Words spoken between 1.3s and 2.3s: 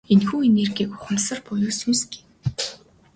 буюу сүнс гэнэ.